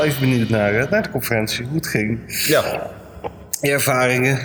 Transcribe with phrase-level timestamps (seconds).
[0.00, 2.18] wel even benieuwd naar, eh, naar de conferentie, hoe het ging.
[2.46, 2.90] Ja.
[3.60, 4.38] Je ervaringen.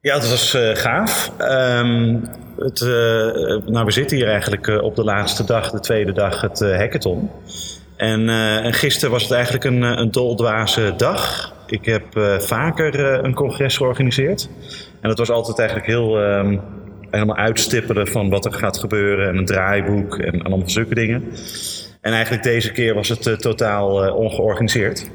[0.00, 1.32] Ja, het was uh, gaaf.
[1.38, 2.88] Um, het, uh,
[3.66, 7.30] nou, we zitten hier eigenlijk uh, op de laatste dag, de tweede dag, het hackathon.
[7.96, 11.52] En, en, gisteren was het eigenlijk een, een doldwaze dag.
[11.66, 12.04] Ik heb
[12.38, 14.48] vaker een congres georganiseerd.
[15.00, 16.60] En dat was altijd eigenlijk heel um,
[17.10, 19.28] helemaal uitstippelen van wat er gaat gebeuren.
[19.28, 21.24] En een draaiboek en, en allemaal zulke dingen.
[22.08, 25.10] En eigenlijk deze keer was het totaal ongeorganiseerd.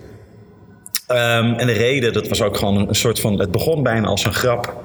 [1.12, 3.40] Um, en de reden, dat was ook gewoon een, soort van.
[3.40, 4.84] Het begon bijna als een grap.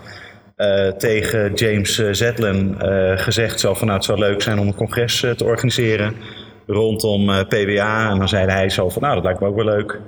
[0.56, 2.76] Uh, tegen James Zetlin
[3.16, 6.14] gezegd zo van nou het zou leuk zijn om een congres te organiseren
[6.66, 8.10] rondom PWA.
[8.10, 10.00] En dan zei hij zo van nou dat lijkt me ook wel leuk.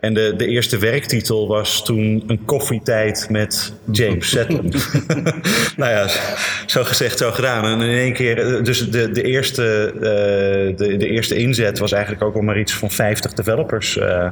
[0.00, 4.64] En de, de eerste werktitel was toen een koffietijd met James Settler.
[5.76, 6.08] nou ja,
[6.66, 7.64] zo gezegd, zo gedaan.
[7.64, 10.00] En in één keer, dus de, de, eerste, uh,
[10.76, 14.30] de, de eerste inzet was eigenlijk ook al maar iets van 50 developers uh,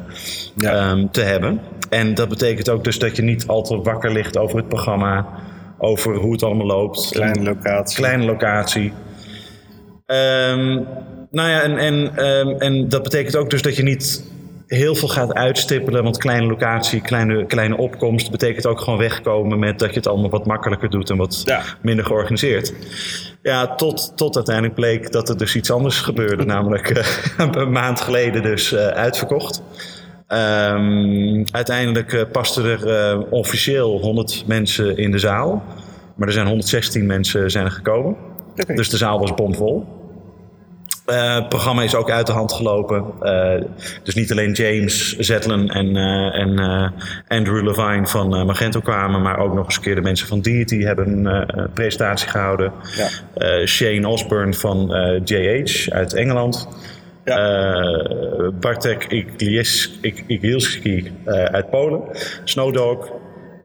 [0.57, 0.91] ja.
[0.91, 1.61] um, te hebben.
[1.91, 5.27] En dat betekent ook dus dat je niet al te wakker ligt over het programma,
[5.79, 7.09] over hoe het allemaal loopt.
[7.11, 7.97] Kleine locatie.
[7.97, 8.93] Kleine locatie.
[10.07, 10.87] Um,
[11.31, 14.28] nou ja, en, en, um, en dat betekent ook dus dat je niet
[14.69, 16.03] heel veel gaat uitstippelen.
[16.03, 20.31] Want kleine locatie, kleine, kleine opkomst betekent ook gewoon wegkomen met dat je het allemaal
[20.31, 21.63] wat makkelijker doet en wat ja.
[21.83, 22.73] minder georganiseerd.
[23.43, 26.45] Ja, tot, tot uiteindelijk bleek dat er dus iets anders gebeurde.
[26.55, 27.05] namelijk uh,
[27.63, 29.63] een maand geleden dus uh, uitverkocht.
[30.29, 35.63] Um, uiteindelijk uh, pasten er officieel 100 mensen in de zaal.
[36.15, 38.17] Maar er zijn 116 mensen zijn er gekomen.
[38.57, 38.77] Okay.
[38.77, 39.98] Dus de zaal was bomvol.
[41.11, 43.05] Uh, het programma is ook uit de hand gelopen.
[43.23, 43.55] Uh,
[44.03, 46.93] dus niet alleen James Zetlin en, uh, en
[47.29, 50.81] Andrew Levine van Magento kwamen, maar ook nog eens een keer de mensen van Deity
[50.81, 52.73] hebben een presentatie gehouden.
[52.97, 53.67] Ja.
[53.67, 54.89] Shane Osborne van
[55.25, 56.69] JH uit Engeland.
[57.25, 58.51] Ja.
[58.61, 59.05] Bartek
[60.27, 62.03] Iglielski uit Polen.
[62.45, 63.07] Snowdog.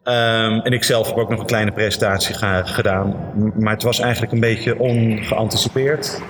[0.03, 3.15] Um, en ik zelf heb ook nog een kleine presentatie gedaan.
[3.55, 6.21] Maar het was eigenlijk een beetje ongeanticipeerd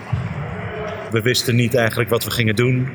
[1.13, 2.87] we wisten niet eigenlijk wat we gingen doen.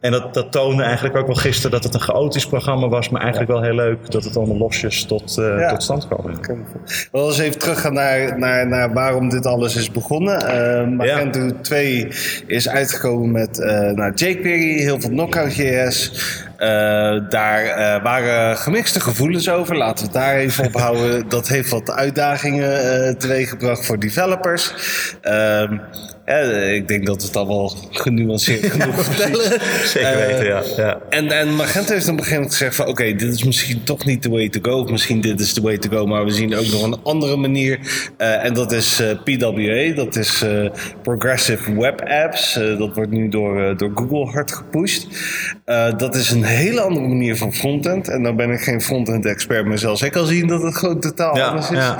[0.00, 3.20] En dat, dat toonde eigenlijk ook wel gisteren dat het een chaotisch programma was, maar
[3.20, 5.68] eigenlijk wel heel leuk dat het allemaal losjes tot, uh, ja.
[5.68, 6.64] tot stand kwam.
[7.12, 10.42] Wel eens even teruggaan naar, naar, naar waarom dit alles is begonnen.
[10.42, 11.52] Uh, Magento ja.
[11.62, 12.08] 2
[12.46, 16.12] is uitgekomen met uh, nou, jQuery, heel veel Knockout.js.
[16.60, 16.66] Uh,
[17.28, 19.76] daar uh, waren gemixte gevoelens over.
[19.76, 21.28] Laten we het daar even op houden.
[21.28, 24.74] Dat heeft wat uitdagingen uh, teweeggebracht voor developers.
[26.30, 29.60] Ja, ik denk dat we het al wel genuanceerd genoeg vertellen.
[29.84, 30.62] Zeker weten, ja.
[30.76, 30.98] ja.
[31.08, 32.86] En, en Magento heeft op een gegeven moment gezegd van...
[32.86, 34.78] oké, dit is misschien toch niet the way to go.
[34.78, 36.06] Of misschien dit is the way to go.
[36.06, 37.78] Maar we zien ook nog een andere manier.
[38.16, 39.94] en dat is PWA.
[39.94, 40.44] Dat is
[41.02, 42.54] Progressive Web Apps.
[42.54, 45.06] dat wordt nu door, door Google hard gepusht.
[45.96, 48.08] dat is een hele andere manier van frontend.
[48.08, 51.00] En dan ben ik geen frontend expert, maar zelfs ik al zien dat het gewoon
[51.00, 51.76] totaal ja, anders is.
[51.76, 51.98] Ja.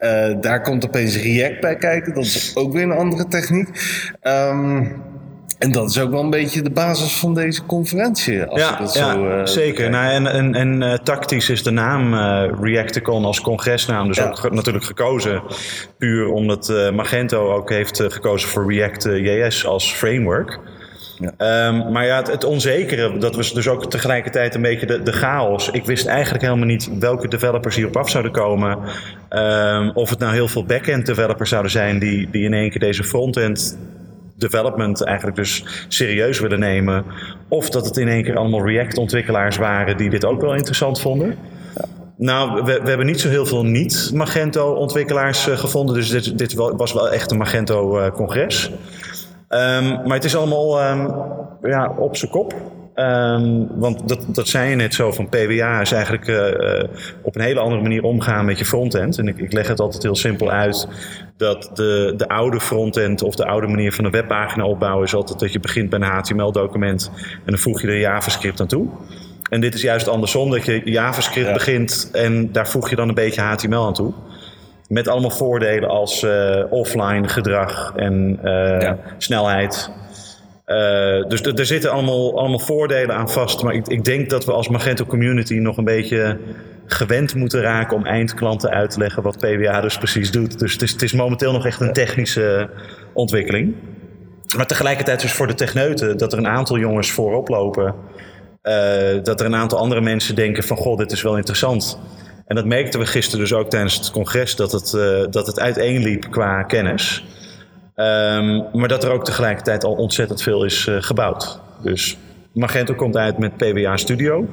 [0.00, 2.14] Uh, daar komt opeens React bij kijken.
[2.14, 3.67] Dat is ook weer een andere techniek.
[4.22, 5.02] Um,
[5.58, 8.44] en dat is ook wel een beetje de basis van deze conferentie.
[8.44, 9.90] Als ja, dat ja zo, uh, zeker.
[9.90, 14.26] Nou, en en, en uh, tactisch is de naam uh, Reacticon als congresnaam dus ja.
[14.26, 15.42] ook ge natuurlijk gekozen.
[15.98, 20.58] Puur omdat Magento ook heeft gekozen voor React.js als framework.
[21.20, 25.70] Um, maar ja, het, onzekere, dat was dus ook tegelijkertijd een beetje de, chaos.
[25.70, 28.78] Ik wist eigenlijk helemaal niet welke developers hierop af zouden komen.
[29.30, 32.80] Um, of het nou heel veel back-end developers zouden zijn die, die in één keer
[32.80, 33.78] deze front-end
[34.36, 37.04] development eigenlijk dus serieus willen nemen.
[37.48, 41.36] Of dat het in één keer allemaal React-ontwikkelaars waren die dit ook wel interessant vonden.
[42.16, 45.94] Nou, we, we, hebben niet zo heel veel niet-Magento-ontwikkelaars uh, gevonden.
[45.94, 48.70] Dus dit, dit was wel echt een Magento-congres.
[48.70, 48.76] Uh,
[49.48, 51.14] um, maar het is allemaal um,
[51.62, 52.54] ja, op zijn kop.
[52.94, 56.84] Um, want dat, dat zei je net zo van PWA is eigenlijk uh,
[57.22, 59.18] op een hele andere manier omgaan met je frontend.
[59.18, 60.88] En ik, ik leg het altijd heel simpel uit
[61.36, 65.38] dat de, de oude frontend of de oude manier van een webpagina opbouwen is altijd
[65.38, 68.88] dat je begint bij een HTML-document en dan voeg je er JavaScript aan toe.
[69.50, 71.52] En dit is juist andersom, dat je JavaScript ja.
[71.52, 74.12] begint en daar voeg je dan een beetje HTML aan toe.
[74.88, 78.98] Met allemaal voordelen als uh, offline gedrag en uh, ja.
[79.18, 79.90] snelheid.
[80.66, 83.62] Uh, dus er zitten allemaal, allemaal voordelen aan vast.
[83.62, 86.38] Maar ik, ik, denk dat we als Magento community nog een beetje
[86.86, 90.58] gewend moeten raken om eindklanten uit te leggen wat PWA dus precies doet.
[90.58, 92.70] Dus het is, het is momenteel nog echt een technische
[93.12, 93.74] ontwikkeling.
[94.56, 97.94] Maar tegelijkertijd dus voor de techneuten dat er een aantal jongens voorop lopen.
[98.62, 102.00] Uh, dat er een aantal andere mensen denken van goh, dit is wel interessant.
[102.48, 105.60] En dat merkten we gisteren dus ook tijdens het congres, dat het, uh, dat het
[105.60, 107.24] uiteenliep qua kennis.
[107.96, 111.60] Um, maar dat er ook tegelijkertijd al ontzettend veel is uh, gebouwd.
[111.82, 112.16] Dus
[112.52, 114.46] Magento komt uit met PWA Studio.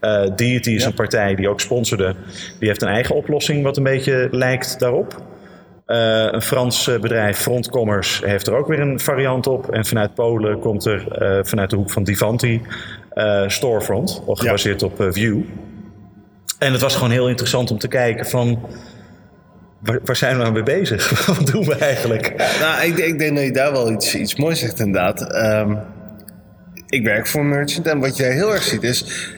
[0.00, 0.88] Uh, Deity is Ja.
[0.88, 2.14] een partij die ook sponsorde.
[2.58, 5.22] Die heeft een eigen oplossing wat een beetje lijkt daarop.
[5.86, 9.70] Eh, een Frans eh, bedrijf, Front Commerce, heeft er ook weer een variant op.
[9.70, 12.62] En vanuit Polen komt er eh, vanuit de hoek van Divanti
[13.10, 15.44] eh, Storefront, gebaseerd op eh, Vue.
[16.62, 18.68] En het was gewoon heel interessant om te kijken van...
[19.78, 21.26] Waar, waar zijn we nou mee bezig?
[21.26, 22.34] Wat doen we eigenlijk?
[22.60, 25.32] Nou, ik, ik denk dat je daar wel iets, iets moois zegt inderdaad.
[25.32, 25.74] Ehm,
[26.86, 29.30] ik werk voor een merchant en wat jij heel erg ziet is...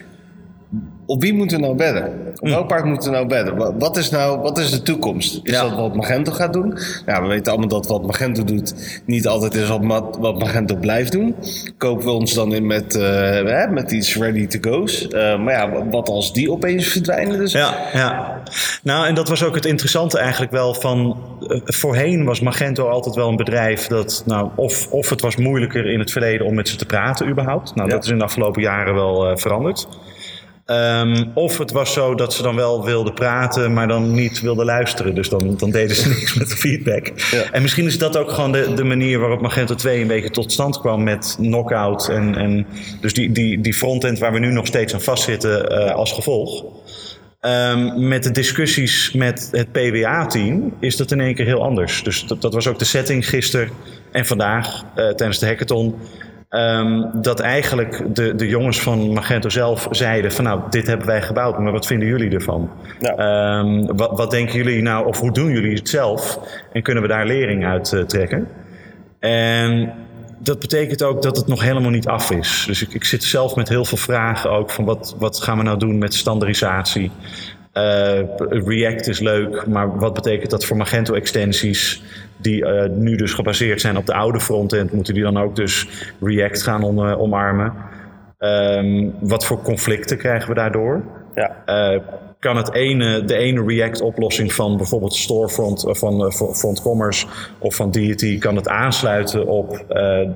[1.06, 2.12] Op wie moeten we nou bedden?
[2.40, 3.56] Op welk paard moeten we nou bedden?
[3.56, 5.40] Wa- Wat is nou wat is de toekomst?
[5.42, 5.62] Is Ja.
[5.62, 6.78] dat wat Magento gaat doen?
[7.06, 8.74] Nou, we weten allemaal dat wat Magento doet
[9.06, 11.34] niet altijd is wat, Ma- wat Magento blijft doen.
[11.78, 15.08] Kopen we ons dan in met, eh, met iets ready to go's?
[15.08, 17.38] Eh, maar ja, wat als die opeens verdwijnen?
[17.38, 18.42] Dus Ja, ja.
[18.82, 21.16] Nou, en dat was ook het interessante eigenlijk wel van...
[21.48, 24.22] eh, voorheen was Magento altijd wel een bedrijf dat...
[24.26, 27.74] Nou, of, of het was moeilijker in het verleden om met ze te praten überhaupt.
[27.74, 27.94] Nou, Ja.
[27.94, 29.88] dat is in de afgelopen jaren wel veranderd.
[30.66, 34.64] Ehm, of het was zo dat ze dan wel wilden praten, maar dan niet wilden
[34.64, 35.14] luisteren.
[35.14, 37.12] Dus dan, dan deden ze niks met de feedback.
[37.30, 37.50] Ja.
[37.52, 40.52] En misschien is dat ook gewoon de, de manier waarop Magento 2 een beetje tot
[40.52, 42.08] stand kwam met knockout.
[42.08, 42.66] En, en
[43.00, 46.64] dus die, die, die frontend waar we nu nog steeds aan vastzitten eh, als gevolg.
[47.40, 52.02] Ehm, met de discussies met het PWA-team is dat in één keer heel anders.
[52.02, 53.68] Dus dat, dat was ook de setting gisteren
[54.12, 55.94] en vandaag eh, tijdens de hackathon.
[56.54, 61.22] Ehm, dat eigenlijk de, de jongens van Magento zelf zeiden van nou, dit hebben wij
[61.22, 62.70] gebouwd, maar wat vinden jullie ervan?
[63.00, 63.14] Ja.
[63.14, 66.38] Ehm, wat, wat denken jullie nou, of hoe doen jullie het zelf?
[66.72, 68.48] En kunnen we daar lering uit eh, trekken?
[69.18, 69.92] En
[70.38, 72.64] dat betekent ook dat het nog helemaal niet af is.
[72.66, 75.64] Dus ik, ik zit zelf met heel veel vragen ook van wat, wat gaan we
[75.64, 77.10] nou doen met standaardisatie?
[77.74, 82.02] Eh, React is leuk, maar wat betekent dat voor Magento-extensies
[82.36, 84.92] die eh, nu dus gebaseerd zijn op de oude frontend?
[84.92, 85.88] Moeten die dan ook dus
[86.20, 87.72] React gaan om, eh, omarmen?
[88.38, 91.02] Ehm, wat voor conflicten krijgen we daardoor?
[91.34, 92.02] ja.
[92.38, 97.26] Kan het ene, de ene React-oplossing van bijvoorbeeld Storefront, of van Front Commerce
[97.58, 99.84] of van Deity, kan het aansluiten op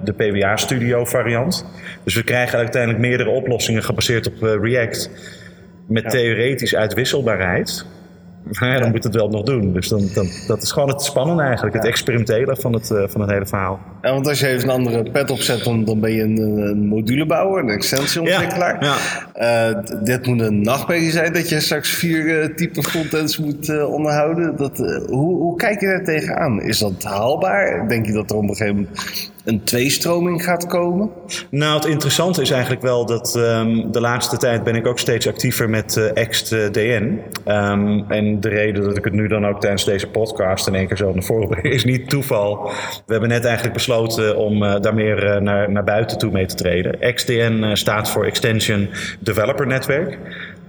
[0.05, 1.67] de PWA Studio variant.
[2.05, 5.11] Dus we krijgen uiteindelijk meerdere oplossingen gebaseerd op React
[5.89, 7.87] met theoretisch uitwisselbaarheid.
[8.61, 9.73] Maar ja, dan moet het wel nog doen.
[9.73, 13.21] Dus dan, dan, dat is gewoon het spannende eigenlijk, het experimentele van het, eh, van
[13.21, 13.81] het hele verhaal.
[14.03, 16.87] Ja, want als je even een andere pet opzet, dan, dan ben je een, een
[16.87, 18.85] modulebouwer, een extensieontwikkelaar.
[18.85, 18.97] Ja,
[19.33, 19.75] Eh,
[20.05, 24.57] dit moet een nachtmerrie zijn dat je straks vier eh, typen frontends moet onderhouden.
[24.57, 24.77] Dat,
[25.07, 26.63] hoe, hoe kijk je daar tegenaan?
[26.63, 27.89] Is dat haalbaar?
[27.89, 31.11] Denk je dat er op een gegeven moment een tweestroming gaat komen?
[31.51, 35.29] Nou, het interessante is eigenlijk wel dat ehm, de laatste tijd ben ik ook steeds
[35.29, 37.21] actiever met eh EXT-DN.
[37.45, 40.87] Ehm, en de reden dat ik het nu dan ook tijdens deze podcast in één
[40.87, 42.71] keer zo naar voren breng, is niet toeval.
[43.07, 46.47] We hebben net eigenlijk besloten om eh, daar meer eh, naar, naar buiten toe mee
[46.47, 47.01] te treden.
[47.01, 48.89] EXTN eh, staat voor Extension
[49.21, 50.19] Developer Network.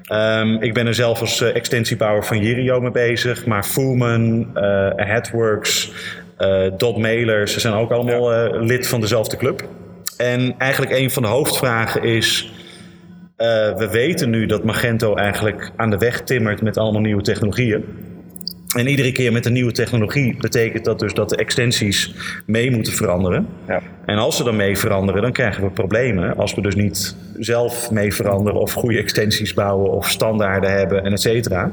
[0.10, 4.90] Ehm, ik ben er zelf als eh, extensiebouwer van Jirio mee bezig, maar Fullman, eh
[4.96, 6.29] Headworks, eh
[6.78, 9.68] Dot Mailers, ze zijn ook allemaal eh, lid van dezelfde club.
[10.18, 12.52] En eigenlijk een van de hoofdvragen is.
[13.36, 17.84] eh, we weten nu dat Magento eigenlijk aan de weg timmert met allemaal nieuwe technologieën.
[18.78, 22.14] En iedere keer met een nieuwe technologie betekent dat dus dat de extensies
[22.46, 23.48] mee moeten veranderen.
[23.68, 23.82] Ja.
[24.06, 26.38] En als ze dan mee veranderen, dan krijgen we problemen.
[26.38, 31.12] Als we dus niet zelf mee veranderen of goede extensies bouwen of standaarden hebben en
[31.12, 31.72] et cetera.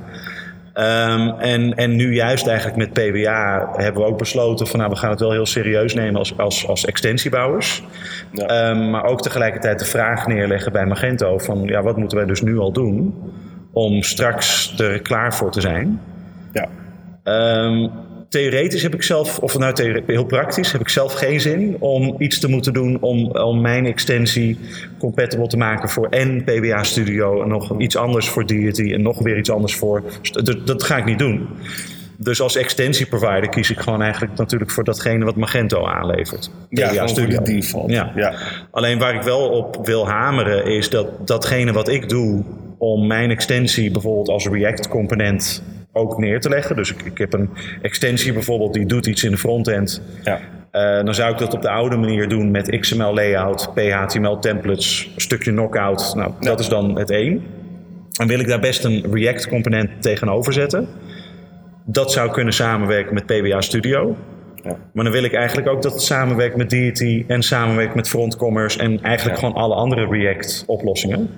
[0.76, 4.96] Ehm, en, en nu juist eigenlijk met PWA hebben we ook besloten van nou, we
[4.96, 7.82] gaan het wel heel serieus nemen als, als, als extensiebouwers.
[8.32, 8.46] Ja.
[8.46, 12.42] Ehm, maar ook tegelijkertijd de vraag neerleggen bij Magento van ja, wat moeten wij dus
[12.42, 13.14] nu al doen
[13.72, 16.00] om straks er klaar voor te zijn.
[16.52, 16.68] Ja.
[17.22, 17.88] Ehm,
[18.28, 22.14] theoretisch heb ik zelf, of nou theore- heel praktisch, heb ik zelf geen zin om
[22.18, 24.58] iets te moeten doen om, om mijn extensie
[24.98, 29.18] compatible te maken voor en PWA Studio en nog iets anders voor Deity en nog
[29.18, 30.02] weer iets anders voor.
[30.22, 31.48] Dat, dat ga ik niet doen.
[32.18, 36.50] Dus als extensieprovider kies ik gewoon eigenlijk natuurlijk voor datgene wat Magento aanlevert.
[36.68, 37.38] Ja, Studio.
[37.38, 37.90] de default.
[37.90, 38.12] Ja.
[38.14, 38.34] Ja.
[38.70, 42.44] Alleen waar ik wel op wil hameren is dat datgene wat ik doe
[42.78, 45.62] om mijn extensie bijvoorbeeld als React component
[45.96, 46.76] ook neer te leggen.
[46.76, 47.50] Dus ik, ik heb een
[47.82, 50.02] extensie bijvoorbeeld die doet iets in de frontend.
[50.22, 50.40] Ja.
[50.70, 55.10] Eh, dan zou ik dat op de oude manier doen met XML layout, PHTML templates,
[55.14, 56.14] een stukje knockout.
[56.14, 57.42] Nou, dat is dan het één.
[58.20, 60.88] En wil ik daar best een React component tegenover zetten.
[61.84, 64.16] Dat zou kunnen samenwerken met PWA Studio.
[64.62, 64.76] Ja.
[64.92, 68.36] Maar dan wil ik eigenlijk ook dat het samenwerkt met Deity en samenwerkt met Front
[68.36, 71.30] Commerce en eigenlijk gewoon alle andere React oplossingen.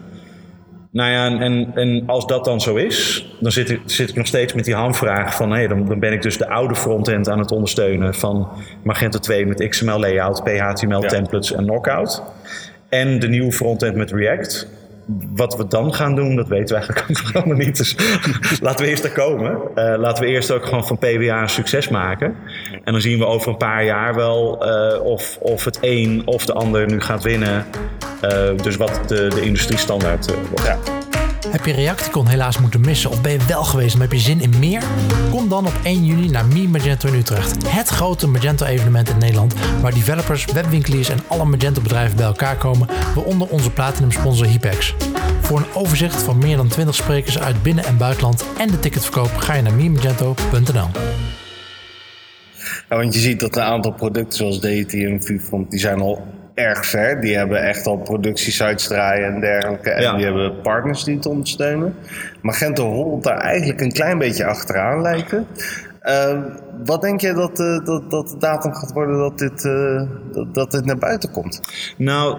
[0.98, 4.26] Nou ja, en, en, als dat dan zo is, dan zit ik, zit ik nog
[4.26, 7.38] steeds met die hamvraag van hé, dan, dan ben ik dus de oude frontend aan
[7.38, 8.48] het ondersteunen van
[8.82, 11.08] Magento 2 met XML layout, PHTML Ja.
[11.08, 12.22] templates en knockout.
[12.88, 14.68] En de nieuwe frontend met React.
[15.34, 17.76] Wat we dan gaan doen, dat weten we eigenlijk ook helemaal niet.
[17.76, 17.96] Dus
[18.60, 19.50] laten we eerst daar komen.
[19.50, 22.34] Uh, laten we eerst ook gewoon van PWA een succes maken.
[22.84, 26.46] En dan zien we over een paar jaar wel uh, of, of het een of
[26.46, 27.64] de ander nu gaat winnen.
[28.24, 30.64] Uh, dus wat de, de industriestandaard wordt.
[30.64, 30.78] Ja.
[31.50, 34.40] Heb je Reacticon helaas moeten missen of ben je wel geweest en heb je zin
[34.40, 34.82] in meer?
[35.30, 37.68] Kom dan op 1 juni naar Mi Magento in Utrecht.
[37.68, 43.48] Het grote Magento-evenement in Nederland waar developers, webwinkeliers en alle Magento-bedrijven bij elkaar komen, waaronder
[43.48, 44.94] onze platinum sponsor Hypex.
[45.40, 49.36] Voor een overzicht van meer dan 20 sprekers uit binnen- en buitenland en de ticketverkoop
[49.36, 50.88] ga je naar mimagento.nl.
[52.88, 56.22] Ja, want je ziet dat een aantal producten zoals Deity en Vivant, die zijn al
[56.58, 57.20] erg ver.
[57.20, 59.90] Die hebben echt al productiesites draaien en dergelijke.
[59.90, 61.94] En die hebben partners die het ondersteunen.
[62.42, 65.46] Magento holt daar eigenlijk een klein beetje achteraan lijken.
[66.02, 66.42] Uh,
[66.84, 70.54] wat denk je dat, uh, dat, dat de datum gaat worden dat dit, uh, dat,
[70.54, 71.60] dat dit naar buiten komt?
[71.96, 72.38] Nou,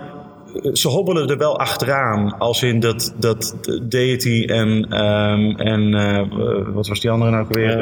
[0.73, 2.37] ze hobbelen er wel achteraan.
[2.37, 4.67] Als in dat, dat Deity en,
[5.03, 7.79] um, en uh, wat was die andere nou weer?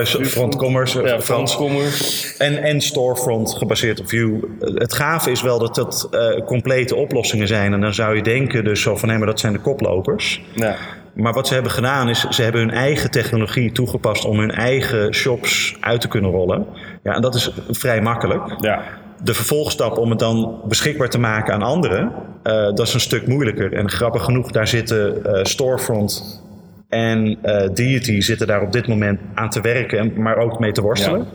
[0.00, 1.02] Uh, front Commerce.
[1.02, 2.34] Ja, Commerce.
[2.38, 4.40] En, en Storefront gebaseerd op Vue.
[4.60, 7.72] Het gave is wel dat dat uh, complete oplossingen zijn.
[7.72, 10.42] En dan zou je denken dus zo van, hé, maar dat zijn de koplopers.
[10.54, 10.76] Ja.
[11.14, 15.14] Maar wat ze hebben gedaan is, ze hebben hun eigen technologie toegepast om hun eigen
[15.14, 16.66] shops uit te kunnen rollen.
[17.02, 18.42] Ja, en dat is vrij makkelijk.
[18.60, 18.82] Ja
[19.22, 22.12] de vervolgstap om het dan beschikbaar te maken aan anderen,
[22.44, 23.72] uh, dat is een stuk moeilijker.
[23.72, 26.42] En grappig genoeg, daar zitten uh, Storefront
[26.88, 30.82] en uh, Deity zitten daar op dit moment aan te werken, maar ook mee te
[30.82, 31.26] worstelen.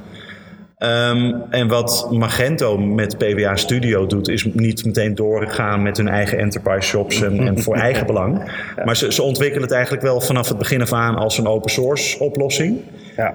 [0.85, 6.37] Um, en wat Magento met PWA Studio doet, is niet meteen doorgaan met hun eigen
[6.37, 8.51] enterprise shops en, en voor eigen belang.
[8.85, 11.71] Maar ze, ze ontwikkelen het eigenlijk wel vanaf het begin af aan als een open
[11.71, 12.81] source oplossing.
[13.15, 13.33] Ja.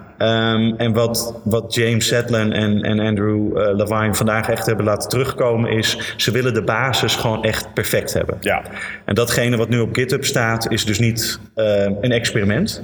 [0.52, 5.08] Um, en wat, wat James Sedlan en, en Andrew uh, Levine vandaag echt hebben laten
[5.08, 8.36] terugkomen, is ze willen de basis gewoon echt perfect hebben.
[8.40, 8.62] Ja.
[9.04, 12.82] En datgene wat nu op GitHub staat, is dus niet uh, een experiment.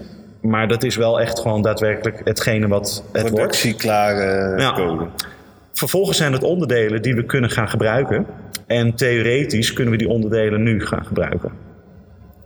[0.49, 4.73] Maar dat is wel echt gewoon daadwerkelijk hetgene wat het Productieklare ja.
[4.73, 5.07] code.
[5.73, 8.27] Vervolgens zijn het onderdelen die we kunnen gaan gebruiken.
[8.67, 11.53] En theoretisch kunnen we die onderdelen nu gaan gebruiken.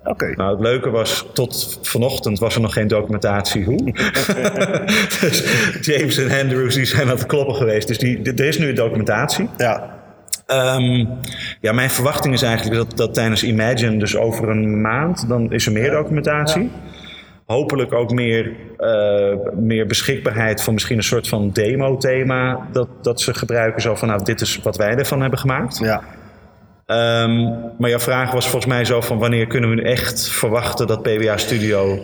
[0.00, 0.10] Oké.
[0.10, 0.32] Okay.
[0.32, 3.92] Nou, het leuke was, tot vanochtend was er nog geen documentatie hoe.
[5.20, 5.44] dus
[5.80, 7.88] James en Andrews die zijn aan het kloppen geweest.
[7.88, 9.48] Dus die, er is nu een documentatie.
[9.56, 9.98] Ja.
[10.46, 11.08] Um,
[11.60, 15.66] ja, mijn verwachting is eigenlijk dat, dat tijdens Imagine, dus over een maand, dan is
[15.66, 16.62] er meer documentatie.
[16.62, 16.99] Ja
[17.50, 22.68] hopelijk ook meer, uh, meer beschikbaarheid van misschien een soort van demo-thema.
[22.72, 25.78] Dat, dat ze gebruiken zo van, nou, dit is wat wij ervan hebben gemaakt.
[25.78, 26.02] Ja.
[27.24, 30.86] Um, maar jouw vraag was volgens mij zo van, wanneer kunnen we nu echt verwachten
[30.86, 31.98] dat PWA Studio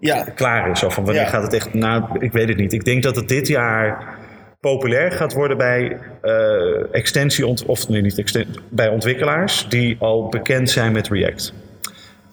[0.00, 0.22] ja.
[0.34, 0.82] klaar is?
[0.82, 1.28] Of van, wanneer ja.
[1.28, 2.72] gaat het echt, nou, ik weet het niet.
[2.72, 4.16] Ik denk dat het dit jaar
[4.60, 10.70] populair gaat worden bij uh, extensie, of nee, niet extensie, bij ontwikkelaars die al bekend
[10.70, 11.52] zijn met React.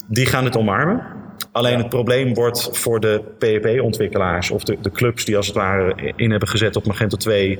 [0.08, 1.24] Die gaan het omarmen.
[1.52, 1.78] Alleen ja.
[1.78, 6.30] het probleem wordt voor de PHP-ontwikkelaars of de, de clubs die als het ware in
[6.32, 7.60] hebben gezet op Magento 2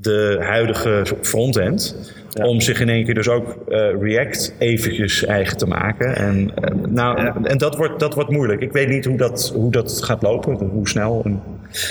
[0.00, 2.12] de huidige frontend.
[2.30, 2.46] Ja.
[2.46, 6.16] Om zich in één keer dus ook uh, React eventjes eigen te maken.
[6.16, 7.36] En, uh, nou, ja.
[7.42, 8.60] en dat, wordt, dat wordt moeilijk.
[8.60, 11.22] Ik weet niet hoe dat, hoe dat gaat lopen, hoe snel.
[11.24, 11.42] En...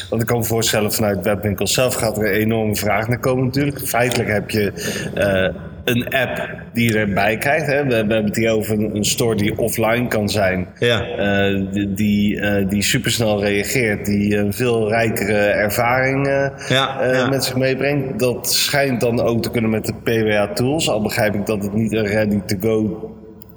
[0.10, 3.46] Want ik kan me voorstellen, vanuit webwinkels zelf gaat er een enorme vraag naar komen
[3.46, 3.88] natuurlijk.
[3.88, 4.72] Feitelijk heb je
[5.15, 7.65] uh, een app die je erbij krijgt.
[7.65, 7.84] Hè.
[7.84, 10.67] We, we hebben het hier over een, een store die offline kan zijn.
[10.79, 11.03] Ja.
[11.72, 14.05] die, die, die supersnel reageert.
[14.05, 17.29] Die een veel rijkere ervaring ja, ja.
[17.29, 18.19] met zich meebrengt.
[18.19, 20.89] Dat schijnt dan ook te kunnen met de PWA tools.
[20.89, 23.12] Al begrijp ik dat het niet een ready-to-go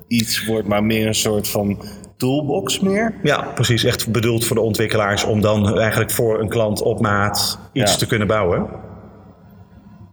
[0.08, 1.82] iets wordt, maar meer een soort van
[2.20, 3.14] toolbox meer.
[3.22, 3.84] Ja, precies.
[3.84, 7.98] Echt bedoeld voor de ontwikkelaars om dan eigenlijk voor een klant op maat iets ja.
[7.98, 8.66] te kunnen bouwen.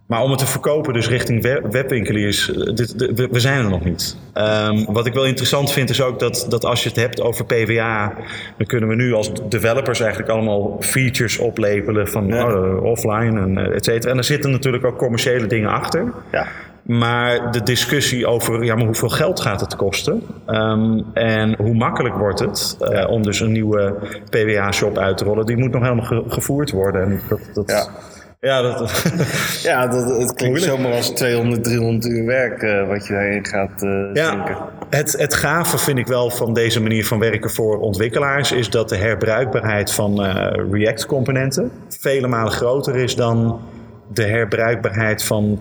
[0.06, 4.16] Maar om het te verkopen, dus richting webwinkeliers, dit, dit, we zijn er nog niet.
[4.34, 7.44] Um, wat ik wel interessant vind, is ook dat, dat als je het hebt over
[7.44, 8.14] PWA,
[8.56, 12.52] dan kunnen we nu als developers eigenlijk allemaal features oplepelen van ja.
[12.52, 14.12] oh, offline en et cetera.
[14.12, 16.12] En er zitten natuurlijk ook commerciële dingen achter.
[16.32, 16.46] Ja.
[16.88, 22.14] Maar de discussie over ja, maar hoeveel geld gaat het kosten um, en hoe makkelijk
[22.14, 23.06] wordt het uh, ja.
[23.06, 23.94] om dus een nieuwe
[24.30, 27.02] PWA-shop uit te rollen, die moet nog helemaal ge gevoerd worden.
[27.02, 27.86] En dat, dat, ja.
[28.40, 29.02] Ja, dat,
[29.62, 30.72] ja dat, het klinkt Moeilijk.
[30.72, 34.56] zomaar als 200, 300 uur werk uh, wat je daarin gaat uh, ja, denken.
[34.90, 38.52] Het, het gave vind ik wel van deze manier van werken voor ontwikkelaars...
[38.52, 41.70] is dat de herbruikbaarheid van uh, React-componenten...
[41.88, 43.60] vele malen groter is dan
[44.12, 45.60] de herbruikbaarheid van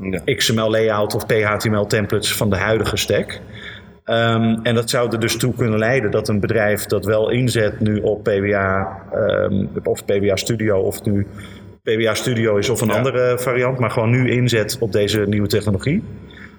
[0.00, 0.34] ja.
[0.34, 3.40] XML-layout of PHTML-templates van de huidige stack...
[4.08, 7.80] Um, en dat zou er dus toe kunnen leiden dat een bedrijf dat wel inzet
[7.80, 11.26] nu op PWA um, of PWA Studio of nu
[11.82, 12.96] PWA Studio is of een ja.
[12.96, 16.02] andere variant, maar gewoon nu inzet op deze nieuwe technologie.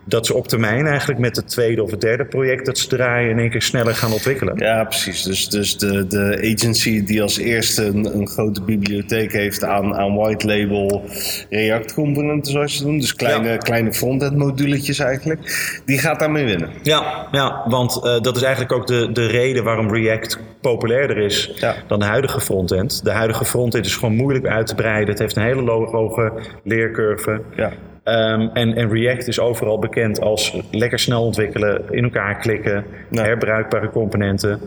[0.08, 3.30] Dat ze op termijn eigenlijk met het tweede of het derde project dat ze draaien
[3.30, 4.54] in één keer sneller gaan ontwikkelen.
[4.58, 5.24] Ja, precies.
[5.24, 10.16] Dus, dus de, de agency die als eerste een, een grote bibliotheek heeft aan, aan
[10.16, 11.04] white label
[11.50, 13.00] React componenten, zoals je doen.
[13.00, 13.58] Dus kleine, Ja.
[13.58, 15.80] kleine frontend moduletjes eigenlijk.
[15.86, 16.70] Die gaat daarmee winnen.
[16.84, 21.52] Ja, ja want eh, dat is eigenlijk ook de, de reden waarom React populairder is
[21.56, 21.76] Ja.
[21.88, 23.04] dan de huidige frontend.
[23.04, 25.10] De huidige frontend is gewoon moeilijk uit te breiden.
[25.10, 26.32] Het heeft een hele hoge
[26.64, 27.42] leercurve.
[27.56, 27.72] Ja.
[28.08, 33.24] Ehm, en, en React is overal bekend als lekker snel ontwikkelen, in elkaar klikken, Ja.
[33.24, 34.60] herbruikbare componenten.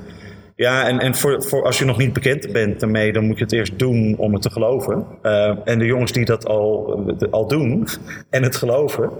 [0.56, 3.44] Ja, en, en voor, voor als je nog niet bekend bent daarmee, dan moet je
[3.44, 5.04] het eerst doen om het te geloven.
[5.23, 7.87] Eh, en de jongens die dat al, al doen
[8.30, 9.11] en het geloven,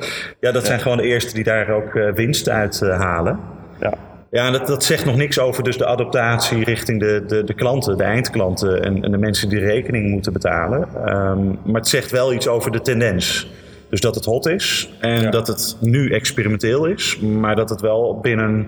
[0.40, 3.38] ja, dat zijn gewoon de eerste die daar ook eh, winst uit eh, halen.
[3.80, 3.92] Ja.
[4.30, 8.04] Ja, dat zegt nog niks over dus de adaptatie richting de, de, de klanten, de
[8.04, 10.88] eindklanten en, en de mensen die rekening moeten betalen.
[11.06, 13.50] Ehm, maar het zegt wel iets over de tendens.
[13.90, 15.30] Dus dat het hot is en Ja.
[15.30, 18.66] dat het nu experimenteel is, maar dat het wel binnen een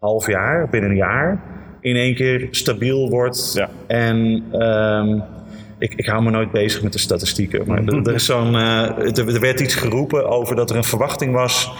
[0.00, 1.40] half jaar, binnen een jaar,
[1.80, 3.52] in één keer stabiel wordt.
[3.54, 3.68] Ja.
[3.86, 5.20] En ehm,
[5.78, 7.62] ik, ik hou me nooit bezig met de statistieken.
[7.66, 10.84] Maar er, er is zo'n, eh, er, er werd iets geroepen over dat er een
[10.84, 11.72] verwachting was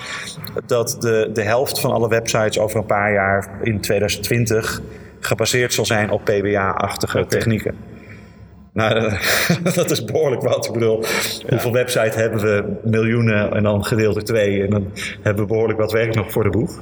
[0.67, 4.81] dat de, de helft van alle websites over een paar jaar in 2020
[5.21, 7.75] gebaseerd zal zijn op PBA-achtige technieken.
[8.73, 9.13] Nou,
[9.75, 10.67] dat is behoorlijk wat.
[10.67, 11.05] Ik bedoel,
[11.49, 12.79] hoeveel websites hebben we?
[12.91, 14.63] Miljoenen en dan gedeeld door twee.
[14.63, 16.81] En dan hebben we behoorlijk wat werk nog voor de boeg.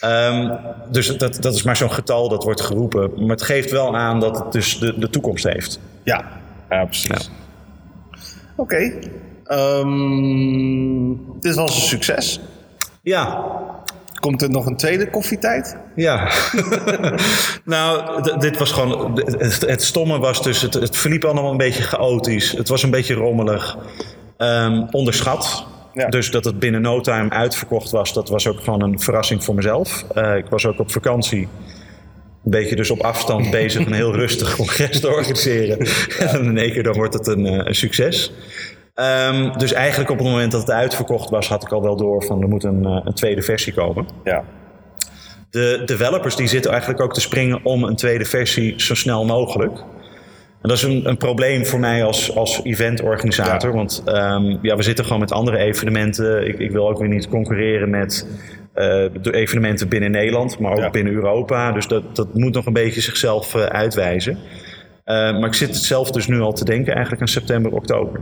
[0.00, 0.56] Ehm,
[0.90, 3.10] dus dat, dat is maar zo'n getal dat wordt geroepen.
[3.16, 5.80] Maar het geeft wel aan dat het dus de, de toekomst heeft.
[6.02, 7.30] Ja, ja precies.
[8.56, 8.92] Oké.
[9.44, 12.40] Ehm, dit was een succes.
[13.02, 13.44] Ja,
[14.28, 15.76] Komt er nog een tweede koffietijd?
[15.94, 16.30] Ja.
[17.64, 19.22] nou, dit was gewoon.
[19.38, 20.62] Het, het stomme was dus.
[20.62, 22.52] Het, het verliep allemaal een beetje chaotisch.
[22.52, 23.76] Het was een beetje rommelig.
[24.36, 25.66] Ehm, onderschat.
[25.92, 26.08] Ja.
[26.08, 29.54] Dus dat het binnen no time uitverkocht was, dat was ook gewoon een verrassing voor
[29.54, 30.04] mezelf.
[30.14, 31.48] Eh, ik was ook op vakantie.
[32.44, 35.78] Een beetje dus op afstand bezig een heel rustig congres te organiseren.
[36.18, 38.32] En in één keer dan wordt het een, eh, een succes.
[38.98, 42.24] Ehm, dus eigenlijk op het moment dat het uitverkocht was, had ik al wel door
[42.24, 44.06] van er moet een, eh, een tweede versie komen.
[44.24, 44.44] Ja.
[45.50, 49.78] De developers die zitten eigenlijk ook te springen om een tweede versie zo snel mogelijk.
[50.62, 53.70] En dat is een, een probleem voor mij als, als eventorganisator.
[53.70, 53.76] Ja.
[53.76, 56.48] Want ehm, ja, we zitten gewoon met andere evenementen.
[56.48, 58.26] Ik, ik wil ook weer niet concurreren met
[59.22, 60.90] de evenementen binnen Nederland, maar ook Ja.
[60.90, 61.72] binnen Europa.
[61.72, 64.38] Dus dat, dat moet nog een beetje zichzelf eh, uitwijzen.
[65.04, 68.20] Maar ik zit het zelf dus nu al te denken, eigenlijk aan september, oktober.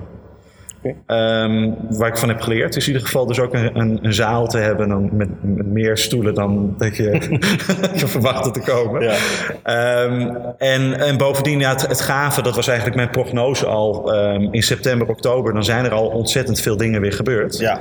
[1.06, 4.14] Ehm, waar ik van heb geleerd is in ieder geval dus ook een, een, een
[4.14, 7.10] zaal te hebben dan met, met meer stoelen dan dat je,
[8.00, 9.02] je verwachtte te komen.
[9.02, 9.14] Ja.
[9.62, 14.48] Ehm, en, en bovendien, ja, het, het gave, dat was eigenlijk mijn prognose al ehm,
[14.50, 15.52] in september, oktober.
[15.52, 17.58] Dan zijn er al ontzettend veel dingen weer gebeurd.
[17.58, 17.80] Ja.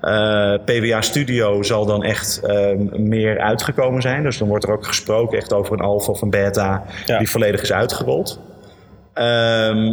[0.00, 2.40] Eh, PWA Studio zal dan echt
[2.92, 4.22] meer uitgekomen zijn.
[4.22, 7.18] Dus dan wordt er ook gesproken echt over een alpha of een beta Ja.
[7.18, 8.40] die volledig is uitgerold.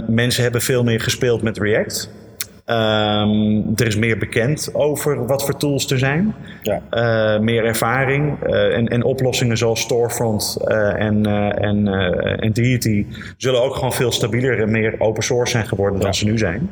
[0.08, 2.10] Mensen hebben veel meer gespeeld met React.
[2.66, 6.36] Ehm, er is meer bekend over wat voor tools er zijn.
[6.62, 6.82] Ja.
[6.90, 11.88] Eh, meer ervaring eh, en, en oplossingen zoals Storefront eh, en, en,
[12.40, 13.06] en Deity
[13.38, 16.70] zullen ook gewoon veel stabieler en meer open source zijn geworden dan ze nu zijn.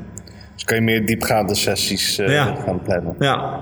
[0.54, 2.56] Dus kan je meer diepgaande sessies Ja.
[2.66, 3.16] gaan plannen.
[3.20, 3.60] Ja.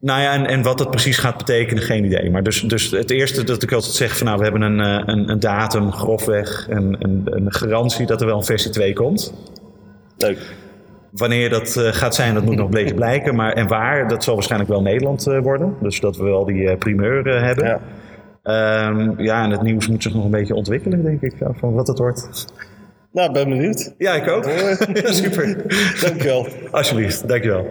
[0.00, 2.30] Nou ja, en, en wat dat precies gaat betekenen, geen idee.
[2.30, 5.28] Maar dus, dus het eerste dat ik altijd zeg van nou, we hebben een, een,
[5.30, 9.34] een datum, grofweg, een, een, een garantie dat er wel een versie 2 komt.
[10.16, 10.38] Leuk.
[11.12, 13.34] Wanneer dat eh, gaat zijn, dat moet nog bleken blijken.
[13.34, 15.76] Maar en waar, dat zal waarschijnlijk wel Nederland eh, worden.
[15.80, 17.64] Dus dat we wel die eh, primeur hebben.
[17.64, 17.80] Ja.
[18.42, 21.86] Ehm, ja, en het nieuws moet zich nog een beetje ontwikkelen, denk ik, van wat
[21.86, 22.46] het wordt.
[23.12, 23.94] Nou, ben benieuwd.
[23.98, 24.44] Ja, ik ook.
[25.22, 25.56] Super.
[26.00, 26.46] Dankjewel.
[26.70, 27.66] Alsjeblieft, dankjewel.